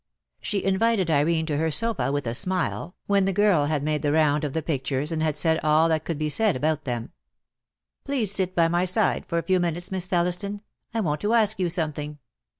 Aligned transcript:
She 0.41 0.63
invited 0.63 1.11
Irene 1.11 1.45
to 1.45 1.57
her 1.57 1.69
sofa 1.69 2.11
with 2.11 2.25
a 2.25 2.33
smile, 2.33 2.95
when 3.05 3.25
the 3.25 3.31
girl 3.31 3.65
had 3.65 3.83
made 3.83 4.01
the 4.01 4.11
round 4.11 4.43
of 4.43 4.53
the 4.53 4.63
pictures 4.63 5.11
and 5.11 5.21
had 5.21 5.37
said 5.37 5.59
all 5.61 5.87
that 5.89 6.05
could 6.05 6.17
be 6.17 6.27
said 6.27 6.55
about 6.55 6.85
them. 6.85 7.11
"Please 8.03 8.31
sit 8.31 8.55
by 8.55 8.67
my 8.67 8.83
side 8.83 9.27
for 9.27 9.37
a 9.37 9.43
few 9.43 9.59
minutes, 9.59 9.91
Miss 9.91 10.07
Thelliston. 10.07 10.61
I 10.91 11.01
want 11.01 11.21
to 11.21 11.35
ask 11.35 11.59
you 11.59 11.69
something." 11.69 12.17